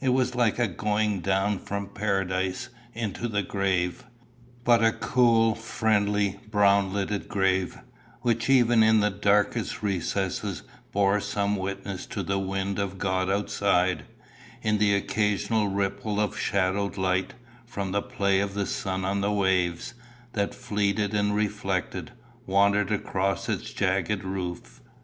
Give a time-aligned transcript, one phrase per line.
[0.00, 4.04] It was like a going down from Paradise into the grave
[4.62, 7.80] but a cool, friendly, brown lighted grave,
[8.20, 14.04] which even in its darkest recesses bore some witness to the wind of God outside,
[14.62, 17.34] in the occasional ripple of shadowed light,
[17.66, 19.94] from the play of the sun on the waves,
[20.34, 22.12] that, fleeted and reflected,
[22.46, 24.80] wandered across its jagged roof.